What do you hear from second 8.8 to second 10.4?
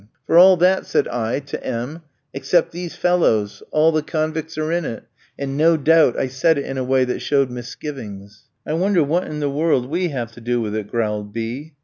what in the world we have